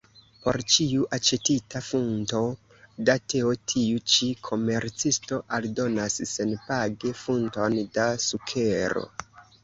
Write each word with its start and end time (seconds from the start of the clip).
Por 0.43 0.57
ĉiu 0.73 1.01
aĉetita 1.15 1.81
funto 1.87 2.39
da 3.09 3.15
teo 3.33 3.51
tiu 3.73 3.99
ĉi 4.13 4.29
komercisto 4.47 5.39
aldonas 5.57 6.15
senpage 6.31 7.13
funton 7.21 7.77
da 7.99 8.07
sukero. 8.25 9.05